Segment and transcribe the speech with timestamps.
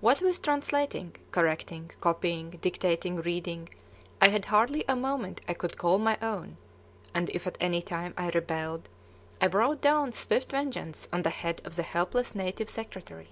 [0.00, 3.70] What with translating, correcting, copying, dictating, reading,
[4.20, 6.58] I had hardly a moment I could call my own;
[7.12, 8.88] and if at any time I rebelled,
[9.40, 13.30] I brought down swift vengeance on the head of the helpless native secretary.